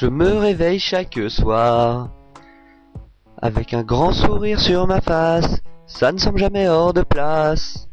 Je 0.00 0.06
me 0.06 0.38
réveille 0.38 0.78
chaque 0.78 1.18
soir 1.28 2.10
avec 3.42 3.74
un 3.74 3.82
grand 3.82 4.12
sourire 4.12 4.60
sur 4.60 4.86
ma 4.86 5.00
face, 5.00 5.60
ça 5.88 6.12
ne 6.12 6.18
semble 6.18 6.38
jamais 6.38 6.68
hors 6.68 6.92
de 6.92 7.02
place. 7.02 7.88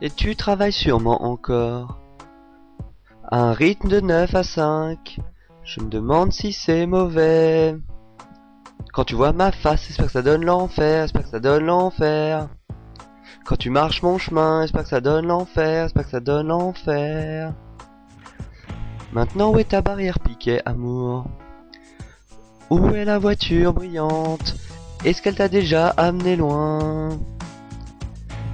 Et 0.00 0.10
tu 0.10 0.36
travailles 0.36 0.72
sûrement 0.72 1.24
encore 1.24 1.98
à 3.32 3.40
un 3.40 3.52
rythme 3.52 3.88
de 3.88 3.98
9 3.98 4.32
à 4.32 4.44
5. 4.44 5.18
Je 5.64 5.80
me 5.80 5.88
demande 5.88 6.32
si 6.32 6.52
c'est 6.52 6.86
mauvais. 6.86 7.74
Quand 8.92 9.02
tu 9.02 9.16
vois 9.16 9.32
ma 9.32 9.50
face, 9.50 9.88
j'espère 9.88 10.06
que 10.06 10.12
ça 10.12 10.22
donne 10.22 10.44
l'enfer, 10.44 11.02
j'espère 11.02 11.24
que 11.24 11.30
ça 11.30 11.40
donne 11.40 11.64
l'enfer. 11.64 12.48
Quand 13.44 13.56
tu 13.56 13.70
marches 13.70 14.04
mon 14.04 14.18
chemin, 14.18 14.62
j'espère 14.62 14.84
que 14.84 14.88
ça 14.88 15.00
donne 15.00 15.26
l'enfer, 15.26 15.86
j'espère 15.86 16.04
que 16.04 16.10
ça 16.10 16.20
donne 16.20 16.46
l'enfer. 16.46 17.54
Maintenant 19.12 19.52
où 19.52 19.58
est 19.58 19.64
ta 19.64 19.82
barrière 19.82 20.18
piquée, 20.20 20.62
amour? 20.64 21.26
Où 22.70 22.88
est 22.94 23.04
la 23.04 23.18
voiture 23.18 23.74
brillante? 23.74 24.56
Est-ce 25.04 25.20
qu'elle 25.20 25.34
t'a 25.34 25.48
déjà 25.48 25.88
amené 25.88 26.34
loin? 26.34 27.10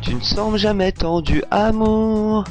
Tu 0.00 0.14
ne 0.14 0.20
sembles 0.20 0.58
jamais 0.58 0.90
tendu, 0.90 1.44
amour 1.52 2.42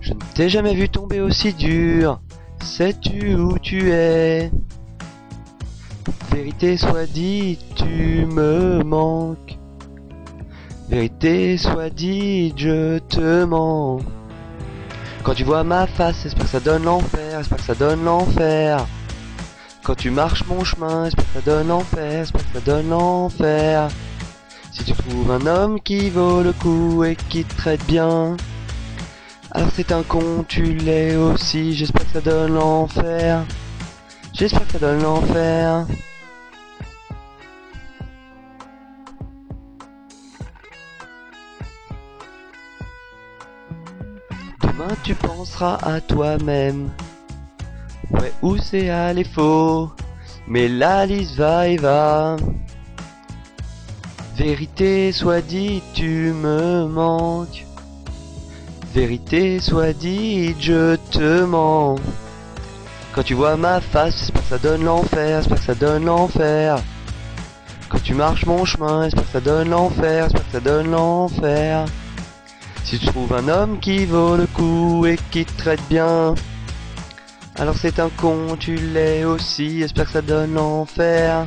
Je 0.00 0.14
ne 0.14 0.20
t'ai 0.34 0.48
jamais 0.48 0.74
vu 0.74 0.88
tomber 0.88 1.20
aussi 1.20 1.52
dur. 1.52 2.18
Sais-tu 2.62 3.34
où 3.34 3.58
tu 3.58 3.90
es? 3.90 4.50
Vérité 6.30 6.78
soit 6.78 7.04
dite, 7.04 7.60
tu 7.74 8.24
me 8.24 8.82
manques. 8.82 9.58
Vérité 10.88 11.58
soit 11.58 11.90
dite, 11.90 12.56
je 12.56 12.98
te 13.00 13.44
mens. 13.44 14.00
Quand 15.24 15.34
tu 15.34 15.44
vois 15.44 15.62
ma 15.62 15.86
face, 15.86 16.22
j'espère 16.24 16.44
que 16.46 16.50
ça 16.50 16.58
donne 16.58 16.82
l'enfer, 16.82 17.38
j'espère 17.38 17.58
que 17.58 17.64
ça 17.64 17.74
donne 17.76 18.04
l'enfer. 18.04 18.84
Quand 19.84 19.94
tu 19.94 20.10
marches 20.10 20.44
mon 20.46 20.64
chemin, 20.64 21.04
j'espère 21.04 21.24
que 21.26 21.32
ça 21.34 21.40
donne 21.44 21.68
l'enfer, 21.68 22.24
j'espère 22.24 22.42
que 22.44 22.58
ça 22.58 22.64
donne 22.64 22.88
l'enfer. 22.88 23.88
Si 24.72 24.84
tu 24.84 24.92
trouves 24.92 25.30
un 25.30 25.46
homme 25.46 25.80
qui 25.80 26.10
vaut 26.10 26.42
le 26.42 26.52
coup 26.52 27.04
et 27.04 27.14
qui 27.14 27.44
te 27.44 27.56
traite 27.56 27.84
bien, 27.86 28.36
alors 29.52 29.68
c'est 29.76 29.92
un 29.92 30.02
con, 30.02 30.44
tu 30.48 30.74
l'es 30.74 31.14
aussi, 31.14 31.74
j'espère 31.74 32.04
que 32.06 32.12
ça 32.14 32.20
donne 32.20 32.54
l'enfer. 32.54 33.44
J'espère 34.32 34.66
que 34.66 34.72
ça 34.72 34.78
donne 34.80 35.02
l'enfer. 35.02 35.86
Demain 44.72 44.96
tu 45.02 45.14
penseras 45.14 45.76
à 45.82 46.00
toi-même. 46.00 46.88
Ouais, 48.10 48.32
où 48.40 48.56
c'est 48.56 48.88
aller 48.88 49.24
faux? 49.24 49.90
Mais 50.48 50.66
la 50.66 51.04
liste 51.04 51.36
va 51.36 51.68
et 51.68 51.76
va. 51.76 52.36
Vérité 54.34 55.12
soit 55.12 55.42
dite, 55.42 55.84
tu 55.92 56.32
me 56.32 56.86
manques. 56.86 57.66
Vérité 58.94 59.60
soit 59.60 59.92
dite, 59.92 60.56
je 60.58 60.96
te 61.10 61.44
mens. 61.44 61.96
Quand 63.14 63.24
tu 63.24 63.34
vois 63.34 63.58
ma 63.58 63.82
face, 63.82 64.20
j'espère 64.20 64.42
que 64.42 64.48
ça 64.48 64.58
donne 64.58 64.84
l'enfer, 64.84 65.42
j'espère 65.42 65.58
que 65.58 65.64
ça 65.64 65.74
donne 65.74 66.06
l'enfer. 66.06 66.78
Quand 67.90 68.02
tu 68.02 68.14
marches 68.14 68.46
mon 68.46 68.64
chemin, 68.64 69.04
j'espère 69.04 69.24
que 69.24 69.32
ça 69.32 69.40
donne 69.40 69.68
l'enfer, 69.68 70.24
j'espère 70.30 70.46
que 70.46 70.52
ça 70.52 70.60
donne 70.60 70.90
l'enfer. 70.90 71.84
Si 72.84 72.98
tu 72.98 73.06
trouves 73.06 73.32
un 73.32 73.48
homme 73.48 73.78
qui 73.80 74.04
vaut 74.04 74.36
le 74.36 74.46
coup 74.46 75.06
et 75.06 75.16
qui 75.30 75.44
te 75.44 75.56
traite 75.56 75.80
bien, 75.88 76.34
alors 77.56 77.76
c'est 77.76 78.00
un 78.00 78.08
con, 78.08 78.56
tu 78.58 78.76
l'es 78.76 79.24
aussi, 79.24 79.80
j'espère 79.80 80.06
que 80.06 80.12
ça 80.12 80.22
donne 80.22 80.54
l'enfer. 80.54 81.46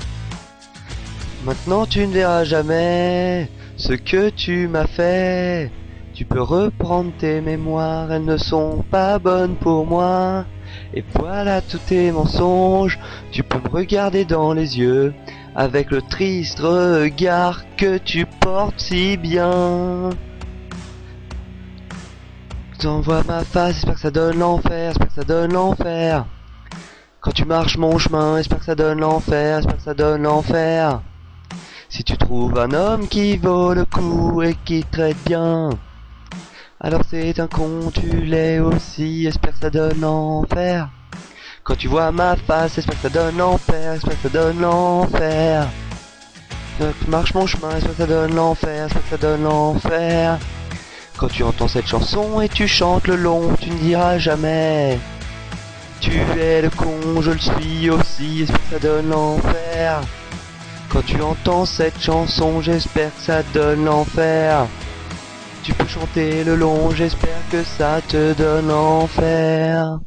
Maintenant 1.45 1.85
tu 1.85 2.07
ne 2.07 2.13
verras 2.13 2.43
jamais 2.45 3.49
ce 3.75 3.93
que 3.93 4.29
tu 4.29 4.67
m'as 4.67 4.87
fait. 4.87 5.71
Tu 6.13 6.25
peux 6.25 6.41
reprendre 6.41 7.11
tes 7.17 7.41
mémoires, 7.41 8.11
elles 8.11 8.23
ne 8.23 8.37
sont 8.37 8.83
pas 8.89 9.19
bonnes 9.19 9.55
pour 9.55 9.85
moi. 9.85 10.45
Et 10.93 11.03
voilà 11.13 11.61
tous 11.61 11.79
tes 11.79 12.11
mensonges, 12.11 12.97
tu 13.31 13.43
peux 13.43 13.59
me 13.59 13.69
regarder 13.69 14.25
dans 14.25 14.53
les 14.53 14.79
yeux, 14.79 15.13
avec 15.55 15.91
le 15.91 16.01
triste 16.01 16.59
regard 16.59 17.63
que 17.77 17.97
tu 17.97 18.25
portes 18.25 18.79
si 18.79 19.17
bien. 19.17 20.09
T'envoies 22.85 23.23
ma 23.23 23.43
face, 23.43 23.77
j'espère 23.77 23.95
que 23.95 23.99
ça 23.99 24.11
donne 24.11 24.37
l'enfer, 24.37 24.91
j'espère 24.91 25.07
que 25.07 25.13
ça 25.15 25.23
donne 25.23 25.53
l'enfer. 25.53 26.27
Quand 27.19 27.31
tu 27.31 27.43
marches 27.43 27.79
mon 27.79 27.97
chemin, 27.97 28.37
j'espère 28.37 28.59
que 28.59 28.65
ça 28.65 28.75
donne 28.75 28.99
l'enfer, 28.99 29.57
j'espère 29.57 29.77
que 29.77 29.81
ça 29.81 29.93
donne 29.95 30.21
l'enfer. 30.21 31.01
Si 31.89 32.03
tu 32.03 32.15
trouves 32.15 32.59
un 32.59 32.71
homme 32.73 33.07
qui 33.07 33.37
vaut 33.37 33.73
le 33.73 33.85
coup 33.85 34.43
et 34.43 34.55
qui 34.65 34.83
te 34.83 34.97
traite 34.97 35.17
bien, 35.25 35.71
alors 36.79 37.01
c'est 37.09 37.39
un 37.39 37.47
con, 37.47 37.91
tu 37.91 38.21
l'es 38.21 38.59
aussi, 38.59 39.23
j'espère 39.23 39.53
que 39.53 39.59
ça 39.61 39.71
donne 39.71 40.01
l'enfer. 40.01 40.87
Quand 41.63 41.75
tu 41.75 41.87
vois 41.87 42.11
ma 42.11 42.35
face, 42.35 42.75
j'espère 42.75 43.01
que 43.01 43.09
ça 43.09 43.09
donne 43.09 43.37
l'enfer, 43.37 43.93
j'espère 43.95 44.21
que 44.21 44.29
ça 44.29 44.43
donne 44.43 44.61
l'enfer. 44.61 45.67
Quand 46.77 46.93
tu 47.03 47.09
marches 47.09 47.33
mon 47.33 47.47
chemin, 47.47 47.71
j'espère 47.71 47.91
que 47.93 47.97
ça 47.97 48.05
donne 48.05 48.35
l'enfer, 48.35 48.83
j'espère 48.83 49.01
que 49.01 49.09
ça 49.09 49.17
donne 49.17 49.41
l'enfer. 49.41 50.37
Quand 51.17 51.29
tu 51.29 51.43
entends 51.43 51.69
cette 51.69 51.87
chanson 51.87 52.41
et 52.41 52.49
tu 52.49 52.67
chantes 52.67 53.07
le 53.07 53.15
long, 53.15 53.55
tu 53.61 53.69
ne 53.69 53.77
diras 53.77 54.17
jamais. 54.17 54.99
Tu 56.01 56.11
es 56.37 56.61
le 56.61 56.69
con, 56.69 57.21
je 57.21 57.31
le 57.31 57.39
suis 57.39 57.89
aussi, 57.89 58.39
j'espère 58.39 58.59
que 58.59 58.69
ça 58.71 58.79
donne 58.79 59.09
l'enfer. 59.09 60.01
Quand 60.89 61.05
tu 61.05 61.21
entends 61.21 61.65
cette 61.65 62.01
chanson, 62.01 62.61
j'espère 62.61 63.15
que 63.15 63.21
ça 63.21 63.43
donne 63.53 63.85
l'enfer. 63.85 64.67
Tu 65.63 65.73
peux 65.73 65.87
chanter 65.87 66.43
le 66.43 66.55
long, 66.55 66.91
j'espère 66.91 67.39
que 67.49 67.63
ça 67.63 68.01
te 68.07 68.33
donne 68.33 68.67
l'enfer. 68.67 69.97